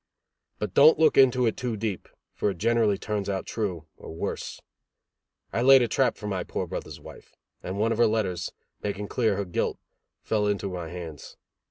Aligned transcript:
But 0.57 0.73
don't 0.73 0.97
look 0.97 1.15
into 1.15 1.45
it 1.45 1.55
too 1.55 1.77
deep, 1.77 2.09
for 2.33 2.49
it 2.49 2.57
generally 2.57 2.97
turns 2.97 3.29
out 3.29 3.45
true, 3.45 3.85
or 3.97 4.11
worse. 4.11 4.59
I 5.53 5.61
laid 5.61 5.83
a 5.83 5.87
trap 5.87 6.17
for 6.17 6.25
my 6.25 6.43
poor 6.43 6.65
brothers 6.65 6.99
wife, 6.99 7.35
and 7.61 7.77
one 7.77 7.91
of 7.91 7.99
her 7.99 8.07
letters, 8.07 8.51
making 8.81 9.09
clear 9.09 9.37
her 9.37 9.45
guilt, 9.45 9.77
fell 10.23 10.47
into 10.47 10.71
my 10.73 10.89
hands. 10.89 11.37